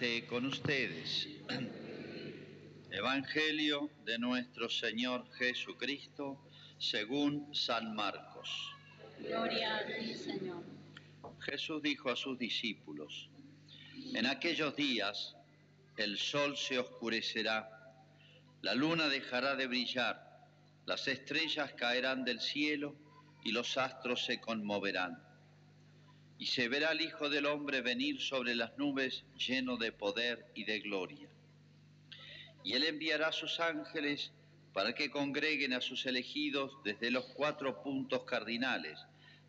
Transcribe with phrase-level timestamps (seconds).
[0.00, 1.28] esté con ustedes.
[2.90, 6.40] Evangelio de nuestro Señor Jesucristo
[6.78, 8.48] según San Marcos.
[9.18, 10.64] Gloria a ti, Señor.
[11.40, 13.28] Jesús dijo a sus discípulos,
[14.14, 15.36] en aquellos días
[15.98, 17.68] el sol se oscurecerá,
[18.62, 20.16] la luna dejará de brillar,
[20.86, 22.96] las estrellas caerán del cielo
[23.44, 25.29] y los astros se conmoverán
[26.40, 30.64] y se verá al Hijo del Hombre venir sobre las nubes lleno de poder y
[30.64, 31.28] de gloria.
[32.64, 34.32] Y él enviará sus ángeles
[34.72, 38.98] para que congreguen a sus elegidos desde los cuatro puntos cardinales,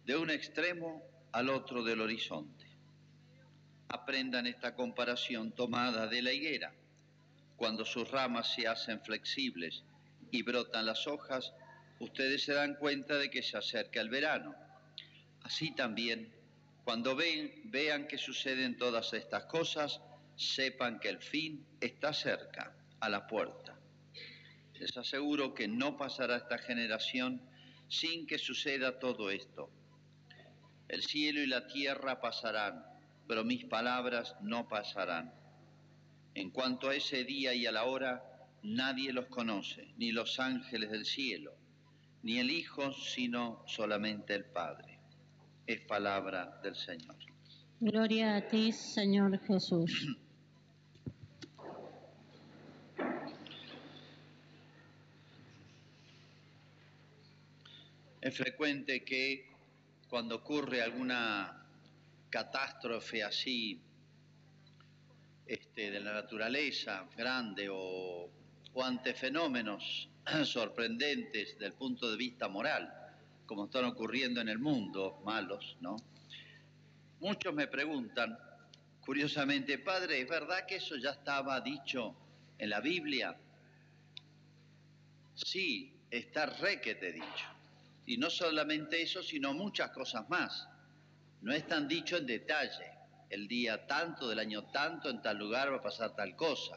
[0.05, 2.65] de un extremo al otro del horizonte.
[3.87, 6.73] Aprendan esta comparación tomada de la higuera.
[7.55, 9.85] Cuando sus ramas se hacen flexibles
[10.29, 11.53] y brotan las hojas,
[11.99, 14.53] ustedes se dan cuenta de que se acerca el verano.
[15.43, 16.40] Así también,
[16.83, 20.01] cuando vean que suceden todas estas cosas,
[20.35, 23.77] sepan que el fin está cerca, a la puerta.
[24.73, 27.41] Les aseguro que no pasará esta generación
[27.87, 29.69] sin que suceda todo esto.
[30.87, 32.83] El cielo y la tierra pasarán,
[33.27, 35.33] pero mis palabras no pasarán.
[36.33, 38.23] En cuanto a ese día y a la hora,
[38.63, 41.53] nadie los conoce, ni los ángeles del cielo,
[42.23, 44.90] ni el Hijo, sino solamente el Padre
[45.67, 47.15] es palabra del Señor.
[47.79, 50.15] Gloria a ti, Señor Jesús.
[58.21, 59.49] Es frecuente que
[60.07, 61.65] cuando ocurre alguna
[62.29, 63.81] catástrofe así
[65.47, 68.29] este, de la naturaleza grande o,
[68.73, 70.07] o ante fenómenos
[70.45, 73.00] sorprendentes del punto de vista moral,
[73.45, 75.97] como están ocurriendo en el mundo, malos, ¿no?
[77.19, 78.37] Muchos me preguntan,
[79.01, 82.15] curiosamente, Padre, ¿es verdad que eso ya estaba dicho
[82.57, 83.37] en la Biblia?
[85.35, 87.45] Sí, está requete dicho.
[88.05, 90.67] Y no solamente eso, sino muchas cosas más.
[91.41, 92.91] No es tan dicho en detalle.
[93.29, 96.75] El día tanto, del año tanto, en tal lugar va a pasar tal cosa.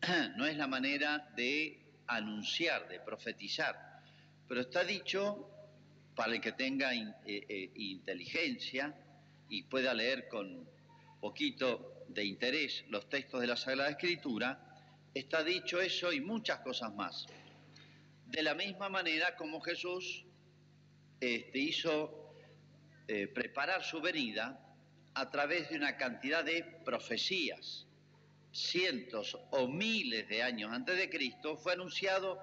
[0.36, 4.02] No es la manera de anunciar, de profetizar.
[4.48, 5.50] Pero está dicho
[6.20, 8.94] para el que tenga eh, eh, inteligencia
[9.48, 10.68] y pueda leer con
[11.18, 16.94] poquito de interés los textos de la Sagrada Escritura, está dicho eso y muchas cosas
[16.94, 17.24] más.
[18.26, 20.26] De la misma manera como Jesús
[21.18, 22.34] este, hizo
[23.08, 24.60] eh, preparar su venida
[25.14, 27.86] a través de una cantidad de profecías,
[28.52, 32.38] cientos o miles de años antes de Cristo, fue anunciado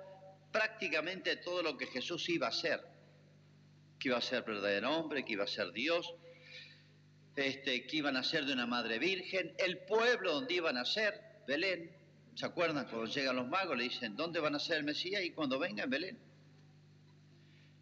[0.51, 2.96] prácticamente todo lo que Jesús iba a hacer
[3.99, 6.13] que iba a ser verdadero hombre, que iba a ser Dios,
[7.35, 11.21] este, que iban a ser de una madre virgen, el pueblo donde iban a ser,
[11.47, 11.91] Belén.
[12.35, 13.77] ¿Se acuerdan cuando llegan los magos?
[13.77, 15.23] Le dicen, ¿dónde van a ser el Mesías?
[15.23, 16.19] Y cuando venga en Belén.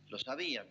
[0.09, 0.67] Lo sabían.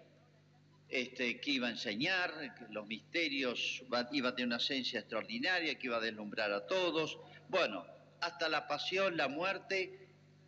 [0.88, 2.32] Este, que iba a enseñar,
[2.70, 7.18] los misterios, iba a tener una esencia extraordinaria, que iba a deslumbrar a todos.
[7.48, 7.86] Bueno,
[8.20, 10.03] hasta la pasión, la muerte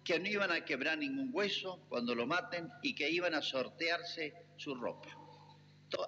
[0.06, 4.46] que no iban a quebrar ningún hueso cuando lo maten y que iban a sortearse
[4.56, 5.10] su ropa.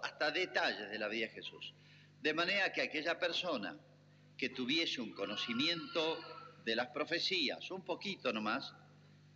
[0.03, 1.75] hasta detalles de la vida de Jesús.
[2.21, 3.77] De manera que aquella persona
[4.37, 6.19] que tuviese un conocimiento
[6.65, 8.73] de las profecías, un poquito nomás,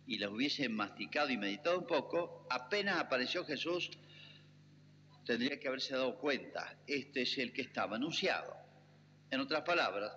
[0.07, 3.89] y las hubiese masticado y meditado un poco, apenas apareció Jesús,
[5.25, 8.55] tendría que haberse dado cuenta, este es el que estaba anunciado.
[9.29, 10.13] En otras palabras,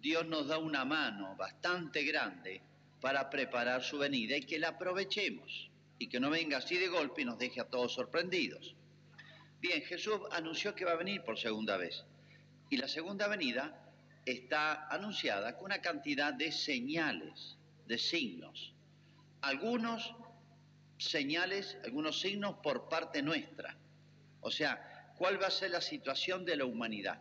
[0.00, 2.67] Dios nos da una mano bastante grande
[3.00, 7.22] para preparar su venida y que la aprovechemos y que no venga así de golpe
[7.22, 8.74] y nos deje a todos sorprendidos.
[9.60, 12.04] Bien, Jesús anunció que va a venir por segunda vez
[12.70, 13.84] y la segunda venida
[14.24, 17.56] está anunciada con una cantidad de señales,
[17.86, 18.74] de signos.
[19.40, 20.14] Algunos
[20.98, 23.76] señales, algunos signos por parte nuestra.
[24.40, 27.20] O sea, cuál va a ser la situación de la humanidad.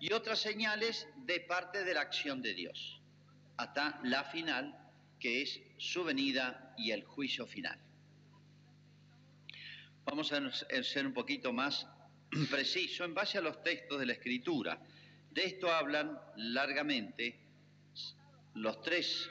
[0.00, 3.00] Y otras señales de parte de la acción de Dios
[3.56, 4.76] hasta la final,
[5.22, 7.78] que es su venida y el juicio final.
[10.04, 10.52] Vamos a
[10.82, 11.86] ser un poquito más
[12.50, 14.82] preciso en base a los textos de la Escritura.
[15.30, 17.38] De esto hablan largamente
[18.54, 19.30] los tres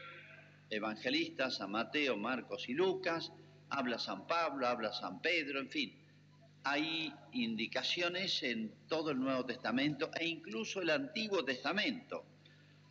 [0.70, 3.30] evangelistas, San Mateo, Marcos y Lucas,
[3.70, 5.94] habla San Pablo, habla San Pedro, en fin.
[6.64, 12.32] Hay indicaciones en todo el Nuevo Testamento e incluso el Antiguo Testamento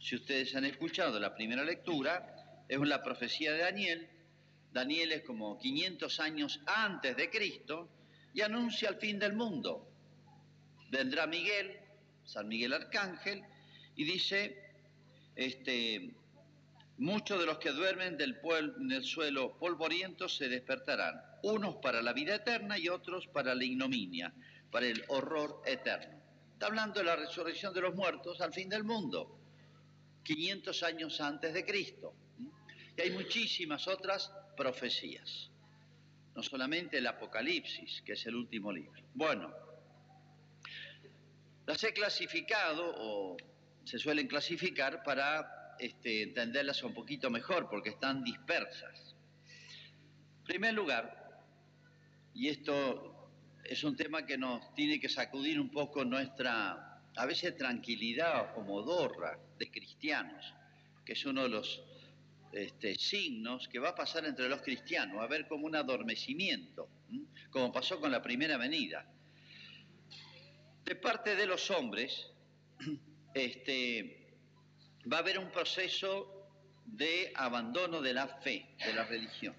[0.01, 2.40] si ustedes han escuchado la primera lectura,
[2.71, 4.09] es la profecía de Daniel.
[4.73, 7.89] Daniel es como 500 años antes de Cristo
[8.33, 9.89] y anuncia el fin del mundo.
[10.89, 11.77] Vendrá Miguel,
[12.25, 13.43] San Miguel Arcángel,
[13.97, 14.57] y dice
[15.35, 16.15] Este,
[16.99, 18.39] muchos de los que duermen del
[18.79, 23.65] en el suelo polvoriento se despertarán, unos para la vida eterna y otros para la
[23.65, 24.33] ignominia,
[24.71, 26.21] para el horror eterno.
[26.53, 29.41] Está hablando de la resurrección de los muertos al fin del mundo,
[30.23, 32.15] 500 años antes de Cristo.
[32.97, 35.51] Y hay muchísimas otras profecías,
[36.35, 39.03] no solamente el Apocalipsis, que es el último libro.
[39.15, 39.53] Bueno,
[41.67, 43.37] las he clasificado o
[43.85, 49.17] se suelen clasificar para este, entenderlas un poquito mejor porque están dispersas.
[50.41, 51.45] En primer lugar,
[52.35, 53.31] y esto
[53.65, 58.63] es un tema que nos tiene que sacudir un poco nuestra, a veces, tranquilidad o
[58.63, 60.53] modorra de cristianos,
[61.05, 61.83] que es uno de los
[62.53, 66.89] este, signos que va a pasar entre los cristianos, va a haber como un adormecimiento,
[67.51, 69.07] como pasó con la primera venida.
[70.85, 72.31] De parte de los hombres,
[73.35, 74.37] este,
[75.11, 76.49] va a haber un proceso
[76.85, 79.55] de abandono de la fe, de la religión.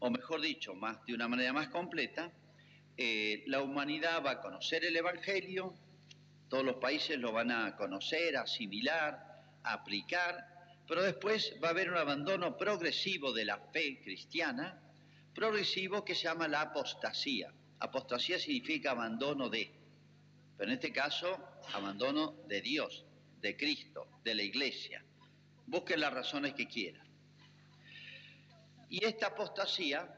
[0.00, 2.30] O mejor dicho, más de una manera más completa,
[2.96, 5.74] eh, la humanidad va a conocer el Evangelio,
[6.48, 10.51] todos los países lo van a conocer, asimilar, aplicar,
[10.92, 14.78] pero después va a haber un abandono progresivo de la fe cristiana,
[15.34, 17.50] progresivo que se llama la apostasía.
[17.78, 19.72] Apostasía significa abandono de
[20.54, 23.06] pero en este caso abandono de Dios,
[23.40, 25.02] de Cristo, de la iglesia.
[25.64, 27.08] Busquen las razones que quieran.
[28.90, 30.14] Y esta apostasía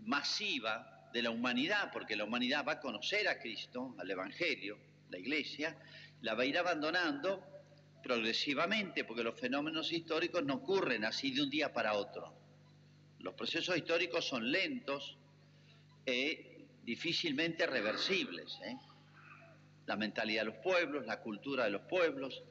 [0.00, 4.76] masiva de la humanidad, porque la humanidad va a conocer a Cristo, al Evangelio,
[5.10, 5.78] la iglesia,
[6.20, 7.53] la va a ir abandonando
[8.04, 12.32] progresivamente, porque los fenómenos históricos no ocurren así de un día para otro.
[13.18, 15.16] Los procesos históricos son lentos
[16.06, 18.60] e difícilmente reversibles.
[18.62, 18.76] ¿eh?
[19.86, 22.42] la mentalidad de los pueblos, la cultura de los pueblos.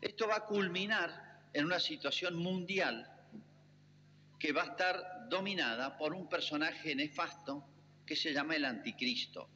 [0.00, 3.10] Esto va a culminar en una situación mundial
[4.38, 7.66] que va a estar dominada por un personaje nefasto
[8.04, 9.48] que se llama el anticristo.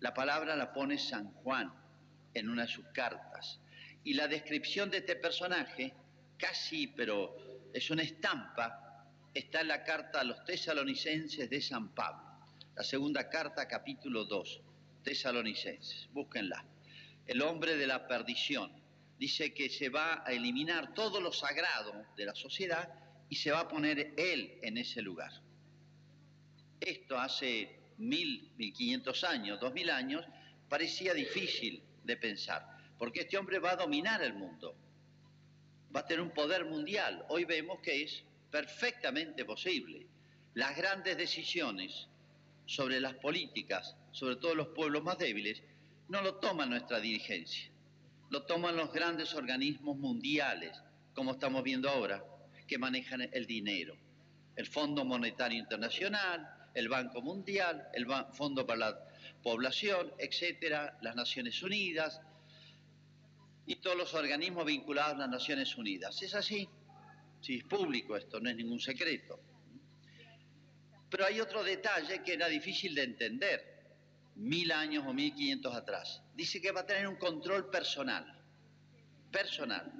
[0.00, 1.72] La palabra la pone San Juan
[2.32, 3.60] en una de sus cartas.
[4.08, 5.92] Y la descripción de este personaje,
[6.38, 7.36] casi, pero
[7.74, 12.26] es una estampa, está en la carta a los tesalonicenses de San Pablo,
[12.74, 14.62] la segunda carta, capítulo 2
[15.02, 16.64] tesalonicenses, búsquenla.
[17.26, 18.72] El hombre de la perdición.
[19.18, 22.88] Dice que se va a eliminar todo lo sagrado de la sociedad
[23.28, 25.32] y se va a poner él en ese lugar.
[26.80, 30.24] Esto hace mil, mil quinientos años, dos mil años,
[30.66, 34.74] parecía difícil de pensar, porque este hombre va a dominar el mundo,
[35.94, 37.24] va a tener un poder mundial.
[37.28, 40.06] Hoy vemos que es perfectamente posible.
[40.54, 42.08] Las grandes decisiones
[42.66, 45.62] sobre las políticas sobre todo los pueblos más débiles,
[46.08, 47.70] no lo toma nuestra dirigencia,
[48.30, 50.76] lo toman los grandes organismos mundiales,
[51.14, 52.24] como estamos viendo ahora,
[52.66, 53.96] que manejan el dinero.
[54.56, 59.04] El Fondo Monetario Internacional, el Banco Mundial, el Fondo para la
[59.42, 62.20] Población, etcétera, las Naciones Unidas
[63.68, 66.22] y todos los organismos vinculados a las Naciones Unidas.
[66.22, 66.66] Es así,
[67.42, 69.38] si es público esto, no es ningún secreto.
[71.10, 73.78] Pero hay otro detalle que era difícil de entender
[74.36, 76.22] mil años o mil quinientos atrás.
[76.34, 78.42] Dice que va a tener un control personal,
[79.30, 79.92] personal.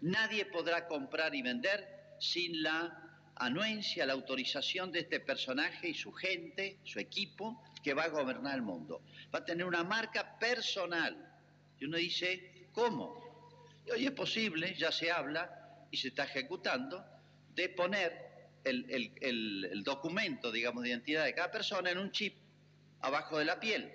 [0.00, 6.10] Nadie podrá comprar y vender sin la anuencia, la autorización de este personaje y su
[6.10, 9.02] gente, su equipo, que va a gobernar el mundo.
[9.34, 11.28] Va a tener una marca personal.
[11.78, 13.20] Y uno dice, ¿cómo?
[13.86, 17.04] Y hoy es posible, ya se habla y se está ejecutando,
[17.54, 18.32] de poner
[18.64, 22.36] el, el documento, digamos, de identidad de cada persona en un chip
[23.00, 23.92] abajo de la piel.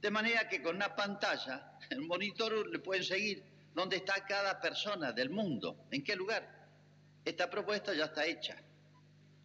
[0.00, 3.42] De manera que con una pantalla, el monitor le pueden seguir
[3.74, 6.48] dónde está cada persona del mundo, en qué lugar.
[7.24, 8.56] Esta propuesta ya está hecha.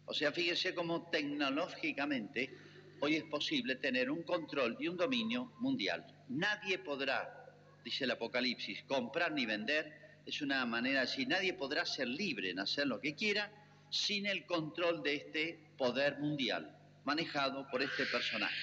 [0.04, 2.56] O sea, fíjense cómo tecnológicamente
[3.00, 6.06] hoy es posible tener un control y un dominio mundial.
[6.28, 7.41] Nadie podrá,
[7.84, 10.20] dice el Apocalipsis, comprar ni vender.
[10.24, 13.50] Es una manera así, nadie podrá ser libre en hacer lo que quiera
[13.90, 18.54] sin el control de este poder mundial manejado por este personaje,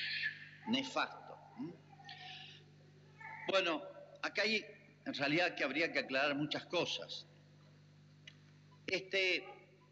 [0.67, 1.37] nefasto.
[3.47, 3.81] Bueno,
[4.21, 4.65] acá hay
[5.05, 7.25] en realidad que habría que aclarar muchas cosas.
[8.85, 9.43] Este,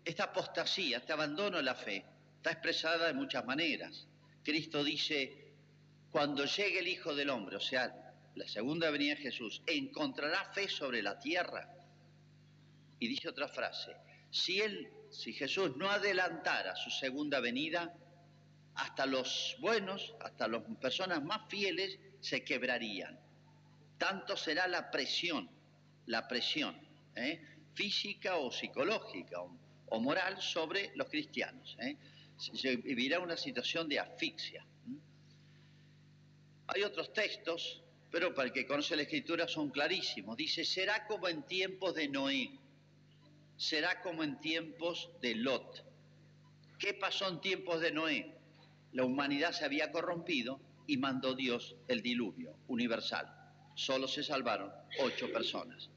[0.05, 2.05] esta apostasía, este abandono de la fe,
[2.37, 4.07] está expresada de muchas maneras.
[4.43, 5.53] Cristo dice,
[6.11, 8.06] cuando llegue el Hijo del Hombre, o sea,
[8.37, 11.73] la segunda venida de Jesús, ¿encontrará fe sobre la tierra?
[12.99, 13.95] Y dice otra frase,
[14.31, 17.93] si él, si Jesús no adelantara su segunda venida,
[18.75, 23.19] hasta los buenos, hasta las personas más fieles se quebrarían.
[23.97, 25.49] Tanto será la presión
[26.07, 26.75] la presión
[27.15, 27.39] ¿eh?
[27.73, 31.77] física o psicológica o, moral sobre los cristianos.
[31.79, 31.95] ¿eh?
[32.37, 34.65] Se vivirá una situación de asfixia.
[36.67, 40.37] Hay otros textos, pero para el que conoce la escritura son clarísimos.
[40.37, 42.51] Dice, será como en tiempos de Noé,
[43.57, 45.83] será como en tiempos de Lot.
[46.79, 48.35] ¿Qué pasó en tiempos de Noé?
[48.93, 53.33] La humanidad se había corrompido y mandó Dios el diluvio universal.
[53.75, 55.89] Solo se salvaron ocho personas.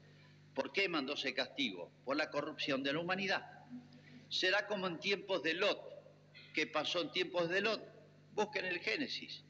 [0.53, 1.91] ¿Por qué mandó ese castigo?
[2.03, 3.45] Por la corrupción de la humanidad.
[4.29, 5.79] Será como en tiempos de Lot.
[6.53, 7.81] ¿Qué pasó en tiempos de Lot?
[8.33, 9.43] Busquen el Génesis.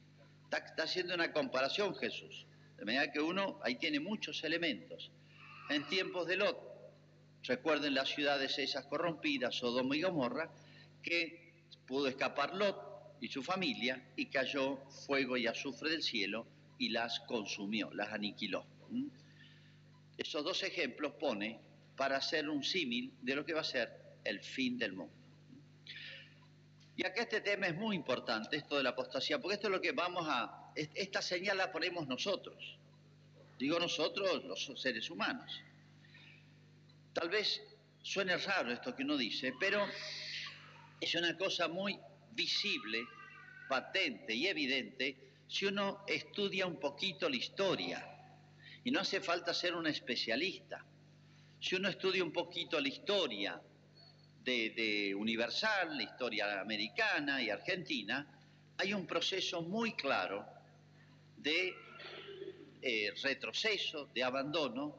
[0.44, 2.46] Está, haciendo una comparación Jesús.
[2.82, 5.12] De manera que uno ahí tiene muchos elementos.
[5.70, 6.58] En tiempos de Lot,
[7.44, 10.52] recuerden las ciudades esas corrompidas, Sodoma y Gomorra,
[11.04, 16.48] que pudo escapar Lot y su familia y cayó fuego y azufre del cielo
[16.80, 18.66] y las consumió, las aniquiló.
[20.18, 21.60] Esos dos ejemplos pone
[21.96, 23.92] para hacer un símil de lo que va a ser
[24.24, 25.14] el fin del mundo.
[26.96, 29.82] Y acá este tema es muy importante, esto de la apostasía, porque esto es lo
[29.82, 30.61] que vamos a...
[30.76, 32.78] Esta señal la ponemos nosotros.
[33.60, 35.62] Digo nosotros, los seres humanos.
[37.14, 37.62] Tal vez
[38.02, 39.86] suene raro esto que uno dice, pero
[41.00, 42.00] es una cosa muy
[42.32, 43.06] visible,
[43.68, 48.08] patente y evidente si uno estudia un poquito la historia
[48.84, 50.84] y no hace falta ser un especialista.
[51.60, 53.62] Si uno estudia un poquito la historia
[54.44, 58.26] de, Universal, la historia americana y argentina,
[58.78, 60.46] hay un proceso muy claro
[61.42, 61.76] de
[62.82, 64.96] eh, retroceso, de abandono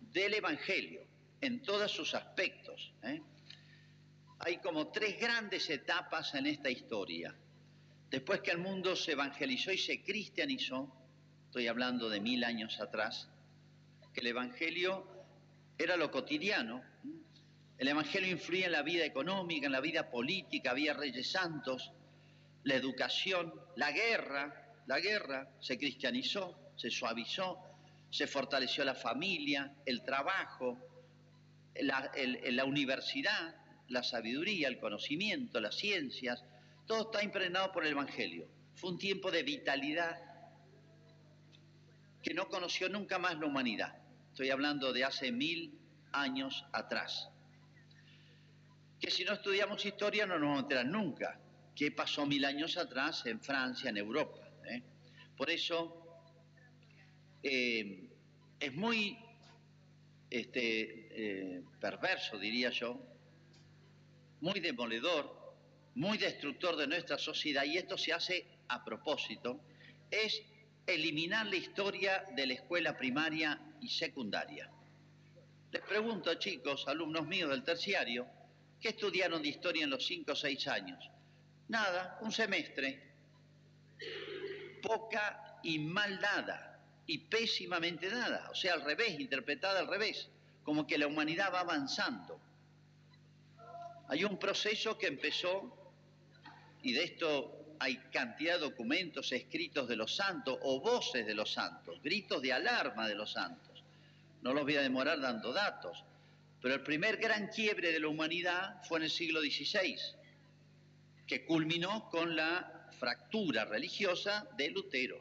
[0.00, 1.06] del Evangelio
[1.40, 2.92] en todos sus aspectos.
[3.02, 3.20] ¿eh?
[4.38, 7.34] Hay como tres grandes etapas en esta historia.
[8.10, 10.94] Después que el mundo se evangelizó y se cristianizó,
[11.46, 13.28] estoy hablando de mil años atrás,
[14.12, 15.06] que el Evangelio
[15.78, 16.82] era lo cotidiano.
[17.78, 21.90] El Evangelio influía en la vida económica, en la vida política, había reyes santos,
[22.64, 27.58] la educación, la guerra, la guerra se cristianizó, se suavizó,
[28.10, 30.78] se fortaleció la familia, el trabajo,
[31.74, 33.54] la, universidad,
[33.88, 36.44] la sabiduría, el conocimiento, las ciencias,
[36.86, 38.48] todo está impregnado por el Evangelio.
[38.74, 40.18] Fue un tiempo de vitalidad
[42.22, 43.96] que no conoció nunca más la humanidad.
[44.30, 45.78] Estoy hablando de hace mil
[46.12, 47.28] años atrás.
[49.00, 51.40] Que si no estudiamos historia no nos vamos a enterar nunca
[51.74, 54.41] qué pasó mil años atrás en Francia, en Europa.
[54.66, 54.82] ¿Eh?
[55.36, 56.20] Por eso
[57.42, 58.08] eh,
[58.58, 59.18] es muy
[60.30, 63.00] este, eh, perverso, diría yo,
[64.40, 65.56] muy demoledor,
[65.94, 69.60] muy destructor de nuestra sociedad, y esto se hace a propósito,
[70.10, 70.42] es
[70.86, 74.70] eliminar la historia de la escuela primaria y secundaria.
[75.70, 78.26] Les pregunto, chicos, alumnos míos del terciario,
[78.80, 81.10] ¿qué estudiaron de historia en los cinco o seis años?
[81.68, 83.11] Nada, un semestre.
[84.82, 90.28] Poca y mal dada, y pésimamente dada, o sea, al revés, interpretada al revés,
[90.64, 92.38] como que la humanidad va avanzando.
[94.08, 95.74] Hay un proceso que empezó,
[96.82, 101.52] y de esto hay cantidad de documentos escritos de los santos o voces de los
[101.52, 103.82] santos, gritos de alarma de los santos.
[104.42, 106.04] No los voy a demorar dando datos,
[106.60, 109.96] pero el primer gran quiebre de la humanidad fue en el siglo XVI,
[111.26, 112.71] que culminó con la
[113.02, 115.20] fractura religiosa de Lutero.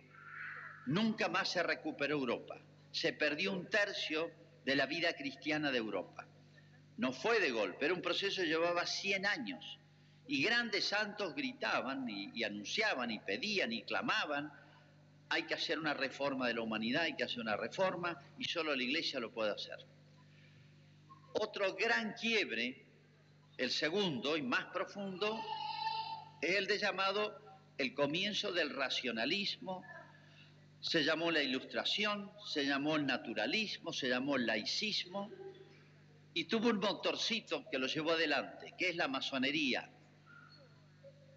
[0.86, 2.62] Nunca más se recuperó Europa.
[2.92, 4.30] Se perdió un tercio
[4.64, 6.28] de la vida cristiana de Europa.
[6.98, 9.80] No fue de golpe, era un proceso que llevaba 100 años
[10.28, 14.52] y grandes santos gritaban y, anunciaban y pedían y clamaban,
[15.30, 18.76] hay que hacer una reforma de la humanidad, hay que hacer una reforma y solo
[18.76, 19.80] la iglesia lo puede hacer.
[21.34, 22.86] Otro gran quiebre,
[23.58, 25.42] el segundo y más profundo,
[26.42, 27.51] es el de llamado
[27.82, 29.84] el comienzo del racionalismo,
[30.80, 35.30] se llamó la ilustración, se llamó el naturalismo, se llamó el laicismo,
[36.34, 39.90] y tuvo un motorcito que lo llevó adelante, que es la masonería.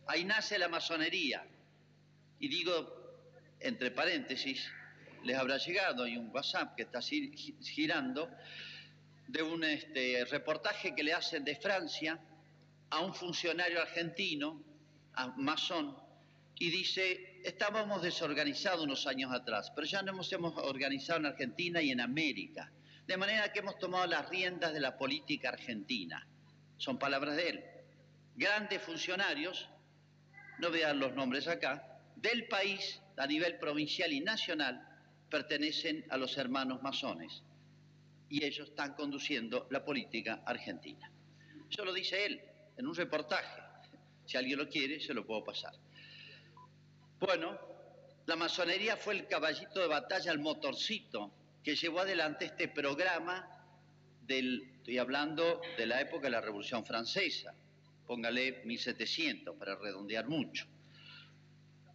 [0.07, 1.47] Ahí nace la masonería.
[2.39, 3.19] Y digo,
[3.61, 4.71] entre paréntesis,
[5.25, 8.31] les habrá llegado, hay un WhatsApp que está girando,
[9.27, 12.21] de un este, reportaje que le hacen de Francia
[12.91, 14.63] a un funcionario argentino,
[15.15, 15.97] a masón,
[16.59, 21.91] y dice, estábamos desorganizados unos años atrás, pero ya nos hemos organizado en Argentina y
[21.91, 22.71] en América,
[23.07, 26.27] de manera que hemos tomado las riendas de la política argentina.
[26.77, 27.65] Son palabras de él.
[28.37, 29.69] Grandes funcionarios
[30.59, 34.87] no dar los nombres acá, del país a nivel provincial y nacional
[35.31, 37.43] pertenecen a los hermanos masones.
[38.31, 41.09] y ellos están conduciendo la política argentina.
[41.71, 42.41] Eso lo dice él
[42.77, 43.63] en un reportaje.
[44.25, 45.73] Si alguien lo quiere, se lo puedo pasar.
[47.21, 47.59] Bueno,
[48.27, 53.49] la masonería fue el caballito de batalla, el motorcito que llevó adelante este programa
[54.21, 57.55] del, estoy hablando de la época de la Revolución Francesa,
[58.07, 60.67] póngale 1700 para redondear mucho.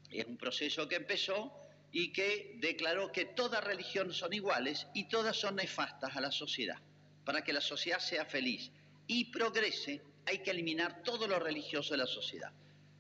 [0.10, 1.54] Es un proceso que empezó
[1.92, 6.78] y que declaró que todas religiones son iguales y todas son nefastas a la sociedad.
[7.26, 8.72] Para que la sociedad sea feliz
[9.06, 12.52] y progrese, hay que eliminar todo lo religioso de la sociedad.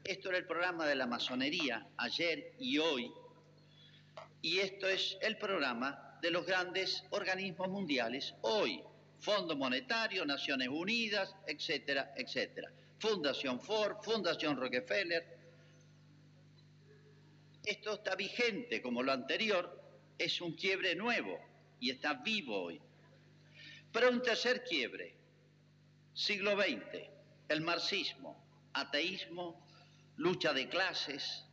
[0.09, 3.13] Esto era el programa de la masonería ayer y hoy,
[4.41, 8.81] y esto es el programa de los grandes organismos mundiales hoy.
[9.19, 12.71] Fondo Monetario, Naciones Unidas, etcétera, etcétera.
[12.97, 15.23] Fundación Ford, Fundación Rockefeller,
[17.63, 19.79] esto está vigente como lo anterior,
[20.17, 21.39] es un quiebre nuevo
[21.79, 22.81] y está vivo hoy.
[23.91, 25.13] Pero un tercer quiebre,
[26.15, 26.97] siglo XX,
[27.47, 29.69] el marxismo, ateísmo,
[30.19, 31.45] lucha de clases,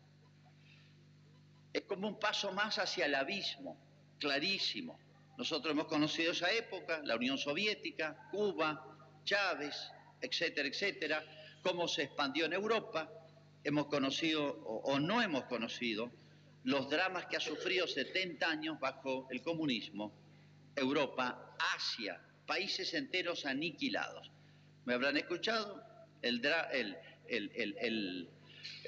[1.72, 3.78] es como un paso más hacia el abismo,
[4.18, 4.98] clarísimo.
[5.38, 9.74] Nosotros hemos conocido esa época, la Unión Soviética, Cuba, Chávez,
[10.20, 11.24] etcétera, etcétera,
[11.62, 13.08] cómo se expandió en Europa,
[13.62, 16.10] hemos conocido o, no hemos conocido
[16.64, 20.12] los dramas que ha sufrido 70 años bajo el comunismo,
[20.74, 24.32] Europa, Asia, países enteros aniquilados.
[24.84, 25.82] ¿Me habrán escuchado?
[26.22, 26.40] El,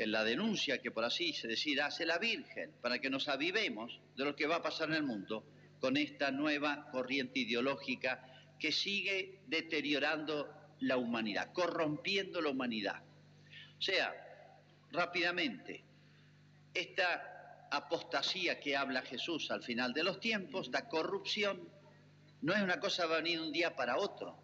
[0.07, 4.25] la denuncia que por así se decir hace la Virgen para que nos avivemos de
[4.25, 5.45] lo que va a pasar en el mundo
[5.81, 8.25] con esta nueva corriente ideológica
[8.59, 10.49] que sigue deteriorando
[10.81, 13.03] la humanidad, corrompiendo la humanidad.
[13.79, 14.15] O sea,
[14.91, 15.85] rápidamente,
[16.75, 21.69] esta apostasía que habla Jesús al final de los tiempos, esta corrupción,
[22.43, 24.37] no es una cosa que va a venir un día para otro.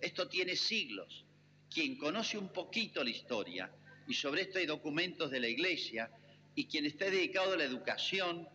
[0.00, 1.24] Esto tiene siglos.
[1.70, 3.70] Quien conoce un poquito la historia,
[4.06, 6.10] y sobre esto hay documentos de la Iglesia,
[6.54, 8.48] y quien esté dedicado a la educación,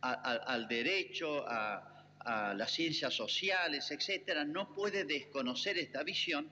[0.00, 6.50] al derecho, a, a las ciencias sociales, etcétera, no puede desconocer esta visión,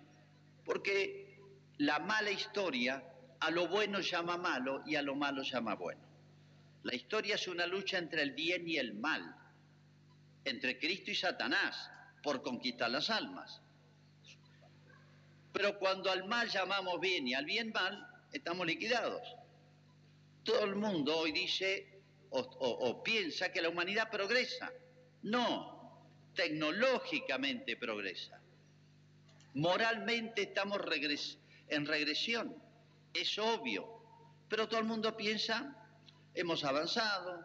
[0.64, 1.38] porque
[1.78, 3.02] la mala historia
[3.40, 6.02] a lo bueno llama malo y a lo malo llama bueno.
[6.82, 9.34] La historia es una lucha entre el bien y el mal,
[10.44, 11.90] entre Cristo y Satanás,
[12.22, 13.60] por conquistar las almas.
[15.52, 19.22] Pero cuando al mal llamamos bien y al bien mal, estamos liquidados.
[20.44, 21.86] Todo el mundo hoy dice
[22.30, 24.72] o, piensa que la humanidad progresa.
[25.22, 28.40] No, tecnológicamente progresa.
[29.54, 30.78] Moralmente estamos
[31.68, 32.70] en regresión
[33.12, 33.86] es obvio,
[34.48, 35.76] pero todo el mundo piensa,
[36.34, 37.44] hemos avanzado,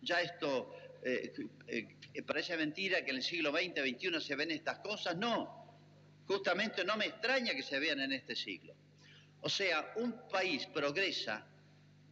[0.00, 1.32] ya esto eh,
[1.66, 5.76] eh, parece mentira que en el siglo XX, XXI se ven estas cosas, no,
[6.26, 8.74] justamente no me extraña que se vean en este siglo.
[9.42, 11.46] O sea, un país progresa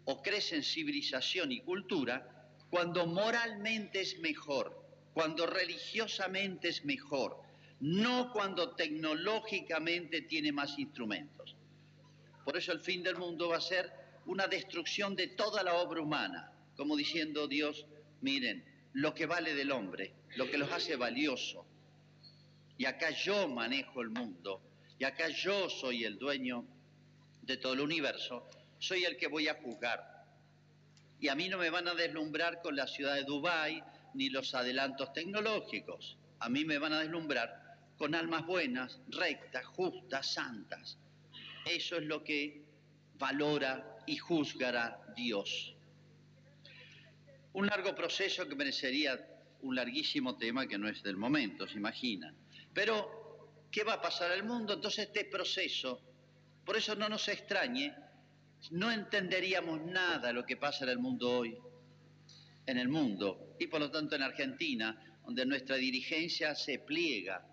[0.05, 4.77] o crece en civilización y cultura cuando moralmente es mejor,
[5.15, 7.41] cuando religiosamente es mejor,
[7.81, 11.57] no cuando tecnológicamente tiene más instrumentos.
[12.45, 13.93] Por eso el fin del mundo va a ser
[14.27, 17.87] una destrucción de toda la obra humana, como diciendo Dios,
[18.23, 21.65] miren, lo que vale del hombre, lo que los hace valioso.
[22.77, 24.63] Y acá yo manejo el mundo,
[24.99, 26.67] y acá yo soy el dueño
[27.51, 30.25] de todo el universo, soy el que voy a juzgar.
[31.19, 33.83] Y a mí no me van a deslumbrar con la ciudad de Dubái
[34.15, 36.17] ni los adelantos tecnológicos.
[36.39, 40.99] A mí me van a deslumbrar con almas buenas, rectas, justas, santas.
[41.67, 42.65] Eso es lo que
[43.19, 45.75] valora y juzgará Dios.
[47.53, 49.21] Un largo proceso que merecería
[49.63, 52.35] un larguísimo tema que no es del momento, se imaginan.
[52.73, 54.75] Pero, ¿qué va a pasar al mundo?
[54.75, 56.01] Entonces este proceso,
[56.65, 57.95] por eso no nos extrañe,
[58.71, 61.57] no entenderíamos nada lo que pasa en el mundo hoy,
[62.67, 67.47] en el mundo, y por lo tanto en Argentina, donde nuestra dirigencia se pliega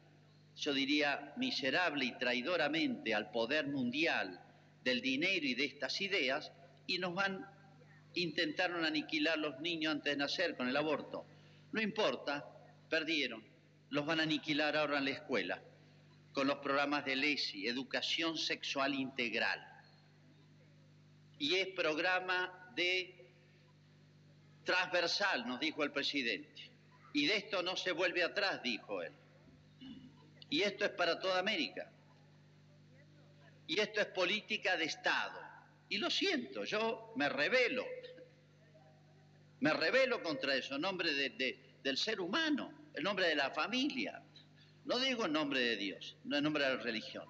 [0.58, 4.40] yo diría, miserable y traidoramente al poder mundial
[4.84, 6.52] del dinero y de estas ideas,
[6.88, 7.46] y nos van,
[8.16, 11.26] intentaron aniquilar los niños antes de nacer con el aborto.
[11.72, 12.46] No importa,
[12.90, 13.44] perdieron,
[13.90, 15.62] los van a aniquilar ahora en la escuela,
[16.38, 19.60] con los programas de LESI, Educación Sexual Integral.
[21.40, 23.28] Y es programa de
[24.64, 26.70] transversal, nos dijo el presidente.
[27.12, 29.14] Y de esto no se vuelve atrás, dijo él.
[30.52, 31.92] Y esto es para toda América.
[33.66, 35.42] Y esto es política de Estado.
[35.90, 37.84] Y lo siento, yo me revelo.
[39.62, 41.12] Me revelo contra eso, en nombre
[41.82, 44.22] del ser humano, en nombre de la familia.
[44.88, 47.26] No digo en nombre de Dios, no en nombre de la religión.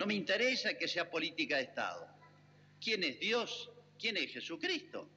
[0.00, 2.08] No me interesa que sea política de Estado.
[2.80, 3.70] ¿Quién es Dios?
[3.96, 5.08] ¿Quién es Jesucristo?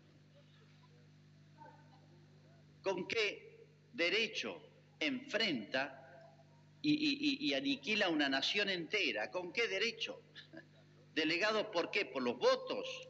[2.84, 4.62] ¿Con qué derecho
[5.00, 6.38] enfrenta
[6.84, 9.32] y, aniquila una nación entera?
[9.32, 10.22] ¿Con qué derecho?
[11.16, 12.06] ¿Delegado por qué?
[12.06, 13.10] ¿Por los votos?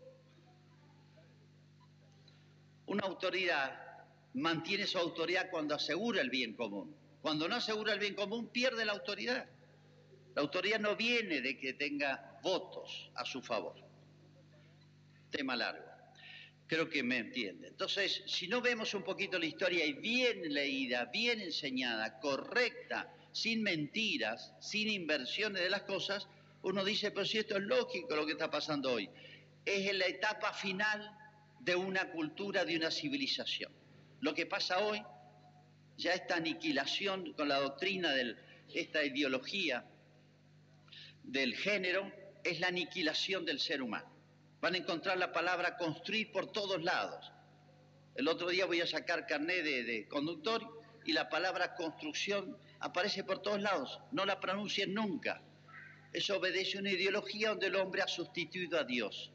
[2.85, 7.04] Una autoridad mantiene su autoridad cuando asegura el bien común.
[7.25, 9.49] Cuando no asegura el bien común, pierde la autoridad.
[10.35, 13.73] La autoridad no viene de que tenga votos a su favor.
[15.31, 15.87] Tema largo.
[16.67, 17.69] Creo que me entiende.
[17.69, 23.63] Entonces, si no vemos un poquito la historia y bien leída, bien enseñada, correcta, sin
[23.63, 26.27] mentiras, sin inversiones de las cosas,
[26.61, 29.09] uno dice, pero si esto es lógico lo que está pasando hoy.
[29.65, 31.17] Es en la etapa final
[31.59, 33.73] de una cultura, de una civilización.
[34.21, 35.01] Lo que pasa hoy,
[35.97, 38.35] ya esta aniquilación con la doctrina de
[38.73, 39.85] esta ideología
[41.23, 42.11] del género,
[42.43, 44.09] es la aniquilación del ser humano.
[44.61, 47.31] Van a encontrar la palabra construir por todos lados.
[48.15, 50.61] El otro día voy a sacar carné de, conductor
[51.05, 53.99] y la palabra construcción aparece por todos lados.
[54.11, 55.41] No la pronuncien nunca.
[56.13, 59.31] Eso obedece una ideología donde el hombre ha sustituido a Dios.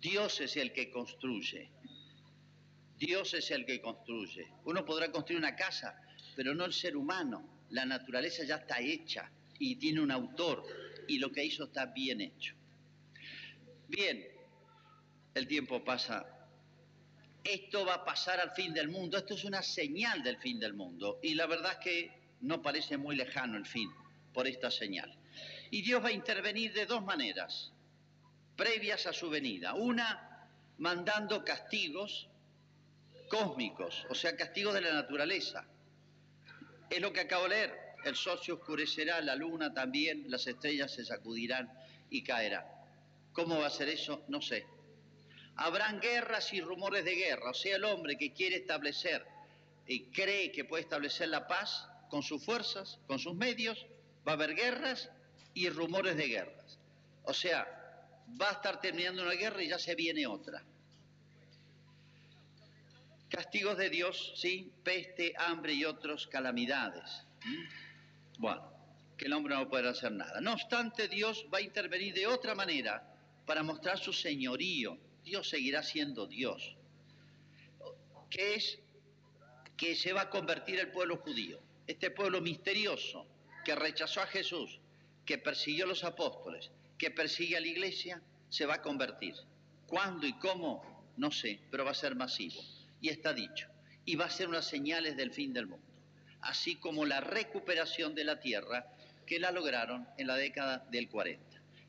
[0.00, 1.70] Dios es el que construye.
[2.98, 4.48] Dios es el que construye.
[4.64, 6.00] Uno podrá construir una casa,
[6.34, 7.64] pero no el ser humano.
[7.70, 10.64] La naturaleza ya está hecha y tiene un autor
[11.08, 12.54] y lo que hizo está bien hecho.
[13.88, 14.26] Bien,
[15.34, 16.26] el tiempo pasa.
[17.44, 19.18] Esto va a pasar al fin del mundo.
[19.18, 21.20] Esto es una señal del fin del mundo.
[21.22, 23.90] Y la verdad es que no parece muy lejano el fin
[24.32, 25.16] por esta señal.
[25.70, 27.72] Y Dios va a intervenir de dos maneras
[28.56, 29.74] previas a su venida.
[29.74, 32.28] Una, mandando castigos
[33.28, 35.66] cósmicos, o sea, castigos de la naturaleza.
[36.88, 37.86] Es lo que acabo de leer.
[38.04, 41.72] El sol se oscurecerá, la luna también, las estrellas se sacudirán
[42.10, 42.64] y caerán.
[43.32, 44.24] ¿Cómo va a ser eso?
[44.28, 44.66] No sé.
[45.56, 49.26] Habrán guerras y rumores de guerra, o sea, el hombre que quiere establecer
[49.86, 53.86] y cree que puede establecer la paz con sus fuerzas, con sus medios,
[54.26, 55.10] va a haber guerras
[55.54, 56.78] y rumores de guerras.
[57.24, 57.66] O sea,
[58.40, 60.62] va a estar terminando una guerra y ya se viene otra.
[63.28, 67.24] Castigos de Dios, sí, peste, hambre y otras calamidades.
[67.44, 68.40] ¿Mm?
[68.40, 68.72] Bueno,
[69.16, 70.40] que el hombre no puede hacer nada.
[70.40, 73.02] No obstante, Dios va a intervenir de otra manera
[73.46, 74.98] para mostrar su señorío.
[75.24, 76.76] Dios seguirá siendo Dios.
[78.30, 78.78] Que es
[79.76, 81.60] que se va a convertir el pueblo judío.
[81.86, 83.26] Este pueblo misterioso
[83.64, 84.80] que rechazó a Jesús,
[85.24, 89.34] que persiguió a los apóstoles, que persigue a la iglesia, se va a convertir.
[89.86, 91.12] ¿Cuándo y cómo?
[91.16, 92.60] No sé, pero va a ser masivo.
[93.00, 93.68] Y está dicho.
[94.04, 95.84] Y va a ser unas señales del fin del mundo.
[96.40, 98.86] Así como la recuperación de la tierra
[99.26, 101.44] que la lograron en la década del 40.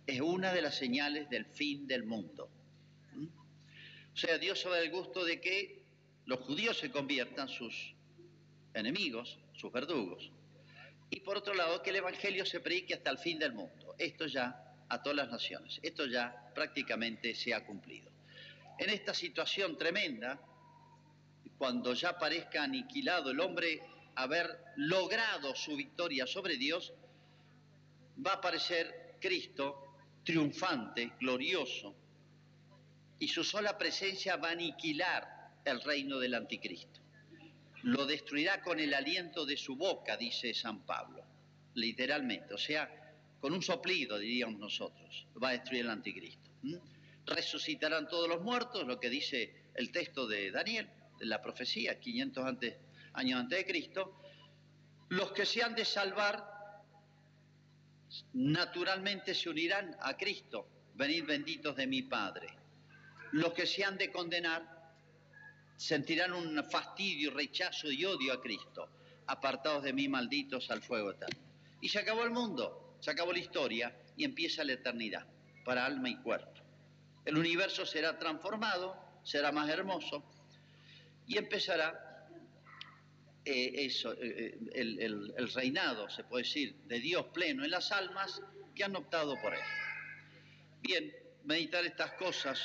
[0.07, 2.49] Es una de las señales del fin del mundo.
[3.13, 3.27] ¿Mm?
[4.13, 5.83] O sea, Dios sabe el gusto de que
[6.25, 7.93] los judíos se conviertan sus
[8.73, 10.31] enemigos, sus verdugos.
[11.09, 13.95] Y por otro lado, que el Evangelio se predique hasta el fin del mundo.
[13.97, 15.79] Esto ya a todas las naciones.
[15.81, 18.11] Esto ya prácticamente se ha cumplido.
[18.77, 20.39] En esta situación tremenda,
[21.57, 23.81] cuando ya parezca aniquilado el hombre
[24.15, 26.93] haber logrado su victoria sobre Dios,
[28.25, 29.87] va a aparecer Cristo
[30.23, 31.95] triunfante, glorioso,
[33.19, 36.99] y su sola presencia va a aniquilar el reino del anticristo.
[37.83, 41.23] Lo destruirá con el aliento de su boca, dice San Pablo,
[41.75, 42.53] literalmente.
[42.53, 42.89] O sea,
[43.39, 46.49] con un soplido, diríamos nosotros, va a destruir el anticristo.
[47.25, 50.89] Resucitarán todos los muertos, lo que dice el texto de Daniel,
[51.21, 52.45] la profecía, 500
[53.13, 54.19] años antes de Cristo.
[55.09, 56.83] Los que se han de salvar
[58.33, 62.47] naturalmente se unirán a Cristo, venid benditos de mi Padre.
[63.33, 64.65] Los que se han de condenar
[65.75, 68.89] sentirán un fastidio, rechazo y odio a Cristo,
[69.27, 71.45] apartados de mí malditos al fuego eterno.
[71.81, 75.25] Y se acabó el mundo se acabó la historia y empieza la eternidad
[75.63, 76.61] para alma y cuerpo.
[77.25, 80.23] El universo será transformado, será más hermoso
[81.27, 82.27] y empezará
[83.45, 88.41] eh, eso, eh, el, el reinado, se puede decir, de Dios pleno en las almas
[88.75, 89.61] que han optado por él.
[90.81, 91.13] Bien,
[91.45, 92.59] meditar estas cosas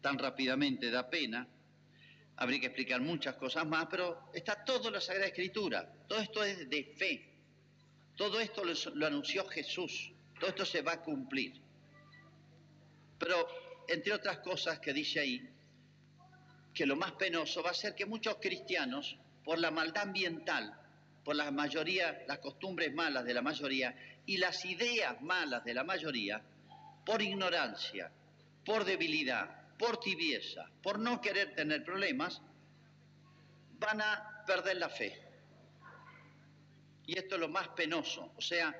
[0.00, 1.48] tan rápidamente da pena,
[2.36, 6.44] habría que explicar muchas cosas más, pero está todo en la Sagrada Escritura, todo esto
[6.44, 7.28] es de fe,
[8.16, 11.60] todo esto lo, anunció Jesús, todo esto se va a cumplir.
[13.18, 13.48] Pero,
[13.88, 15.48] entre otras cosas que dice ahí,
[16.78, 20.80] que lo más penoso va a ser que muchos cristianos, por la maldad ambiental,
[21.24, 25.82] por la mayoría, las costumbres malas de la mayoría y las ideas malas de la
[25.82, 26.40] mayoría,
[27.04, 28.12] por ignorancia,
[28.64, 32.40] por debilidad, por tibieza, por no querer tener problemas,
[33.80, 35.20] van a perder la fe.
[37.06, 38.72] Y esto es lo más penoso, o sea,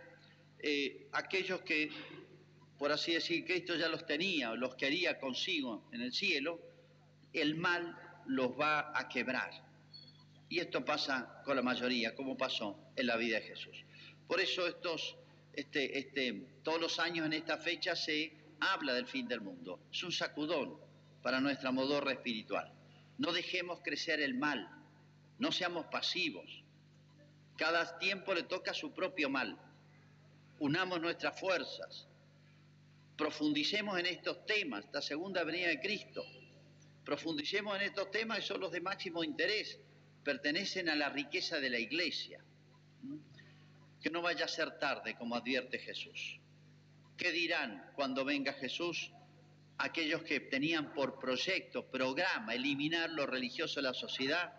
[0.61, 1.91] eh, aquellos que,
[2.79, 6.68] por así decir, Cristo ya los tenía los quería consigo en el cielo,
[7.33, 9.51] el mal los va a quebrar.
[10.49, 13.85] Y esto pasa con la mayoría, como pasó en la vida de Jesús.
[14.27, 15.17] Por eso estos,
[15.53, 19.81] este, este, todos los años en esta fecha se habla del fin del mundo.
[19.93, 20.79] Es un sacudón
[21.23, 22.73] para nuestra modorra espiritual.
[23.19, 24.69] No dejemos crecer el mal,
[25.39, 26.63] no seamos pasivos.
[27.57, 29.59] Cada tiempo le toca su propio mal.
[30.61, 32.07] Unamos nuestras fuerzas.
[33.17, 36.25] Profundicemos en estos temas, esta segunda venida de Cristo.
[37.09, 39.81] Profundicemos en estos temas que son los de máximo interés
[40.23, 42.45] pertenecen a la riqueza de la iglesia.
[43.99, 46.39] Que no vaya a ser tarde, como advierte Jesús.
[47.17, 49.11] ¿Qué dirán cuando venga Jesús
[49.79, 54.53] aquellos que tenían por proyecto, programa, eliminar lo religioso de la sociedad?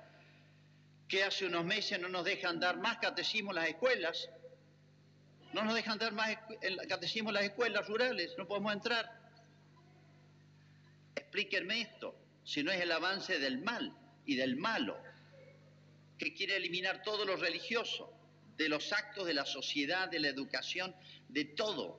[1.08, 4.28] Que hace unos meses no nos dejan dar más catecismo en las escuelas,
[5.54, 6.36] no nos dejan dar más
[6.88, 9.08] catecismo en las escuelas rurales, no podemos entrar.
[11.14, 14.98] Explíquenme esto, si no es el avance del mal y del malo
[16.18, 18.14] que quiere eliminar todo lo religioso,
[18.58, 20.94] de los actos de la sociedad, de la educación,
[21.30, 21.98] de todo.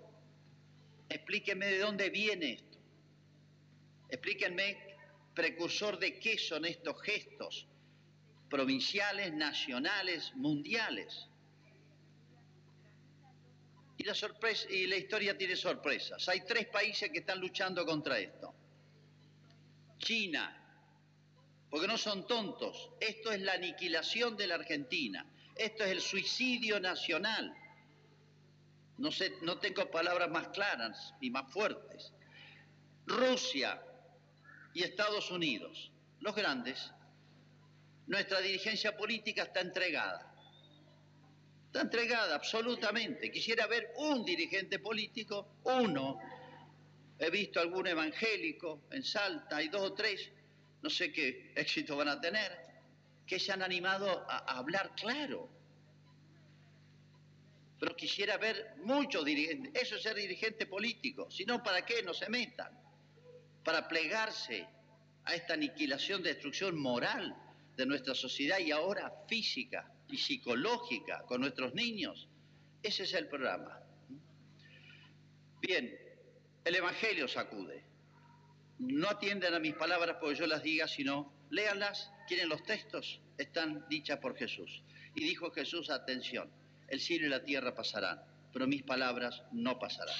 [1.08, 2.78] Explíquenme de dónde viene esto.
[4.10, 4.76] Explíquenme,
[5.34, 7.66] precursor de qué son estos gestos
[8.50, 11.28] provinciales, nacionales, mundiales.
[13.96, 16.28] Y la, sorpresa, y la historia tiene sorpresas.
[16.28, 18.54] Hay tres países que están luchando contra esto.
[20.00, 20.56] China,
[21.70, 22.90] porque no son tontos.
[22.98, 25.24] Esto es la aniquilación de la Argentina.
[25.54, 27.54] Esto es el suicidio nacional.
[28.98, 32.12] No, sé, no tengo palabras más claras ni más fuertes.
[33.06, 33.80] Rusia
[34.74, 36.90] y Estados Unidos, los grandes,
[38.06, 40.34] nuestra dirigencia política está entregada.
[41.66, 43.30] Está entregada absolutamente.
[43.30, 46.18] Quisiera ver un dirigente político, uno.
[47.20, 50.30] He visto algún evangélico en Salta, hay dos o tres
[50.82, 52.50] no sé qué éxito van a tener,
[53.26, 55.48] que se han animado a, hablar claro.
[57.78, 62.14] Pero quisiera ver muchos dirigentes, eso es ser dirigente político, si no, ¿para qué no
[62.14, 62.72] se metan?
[63.64, 64.66] Para plegarse
[65.24, 67.36] a esta aniquilación, destrucción moral
[67.76, 72.28] de nuestra sociedad y ahora física y psicológica con nuestros niños.
[72.82, 73.80] Ese es el programa.
[75.60, 75.99] Bien,
[76.64, 77.90] el Evangelio sacude
[78.80, 83.84] no atienden a mis palabras porque yo las diga, sino léanlas, quieren los textos, están
[83.90, 84.82] dichas por Jesús.
[85.14, 86.50] Y dijo Jesús, atención,
[86.88, 90.16] el cielo y la tierra pasarán, pero mis palabras no pasarán.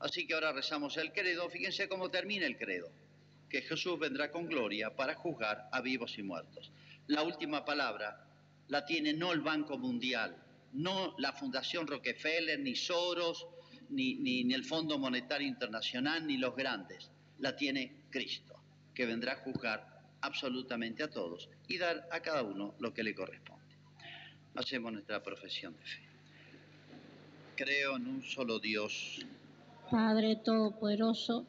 [0.00, 2.90] Así que ahora rezamos el credo, fíjense cómo termina el credo,
[3.48, 6.72] que Jesús vendrá con gloria para juzgar a vivos y muertos.
[7.06, 8.26] La última palabra
[8.66, 10.36] la tiene no el Banco Mundial,
[10.72, 13.46] no la Fundación Rockefeller, ni Soros,
[13.90, 17.10] ni, el Fondo Monetario Internacional, ni los grandes.
[17.38, 18.54] La tiene Cristo,
[18.94, 23.14] que vendrá a juzgar absolutamente a todos y dar a cada uno lo que le
[23.14, 23.74] corresponde.
[24.54, 26.02] Hacemos nuestra profesión de fe.
[27.56, 29.24] Creo en un solo Dios.
[29.90, 31.46] Padre Todopoderoso,